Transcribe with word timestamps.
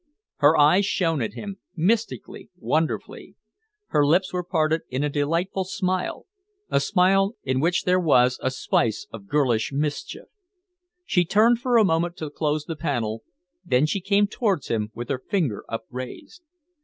Her 0.37 0.57
eyes 0.57 0.87
shone 0.87 1.21
at 1.21 1.33
him, 1.35 1.57
mystically, 1.75 2.49
wonderfully. 2.57 3.35
Her 3.89 4.03
lips 4.03 4.33
were 4.33 4.43
parted 4.43 4.81
in 4.89 5.03
a 5.03 5.09
delightful 5.11 5.63
smile, 5.63 6.25
a 6.71 6.79
smile 6.79 7.35
in 7.43 7.59
which 7.59 7.83
there 7.83 7.99
was 7.99 8.39
a 8.41 8.49
spice 8.49 9.05
of 9.13 9.27
girlish 9.27 9.71
mischief. 9.71 10.25
She 11.05 11.23
turned 11.23 11.59
for 11.59 11.77
a 11.77 11.85
moment 11.85 12.17
to 12.17 12.31
close 12.31 12.65
the 12.65 12.75
panel. 12.75 13.21
Then 13.63 13.85
she 13.85 14.01
came 14.01 14.25
towards 14.25 14.69
him 14.69 14.89
with 14.95 15.07
her 15.09 15.19
finger 15.19 15.63
upraised. 15.69 16.41